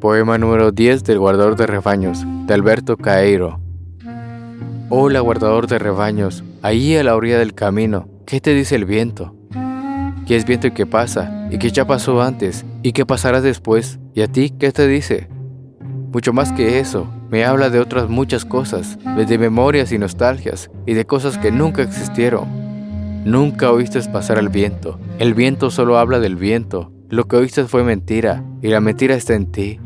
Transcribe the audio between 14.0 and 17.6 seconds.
¿Y a ti qué te dice? Mucho más que eso, me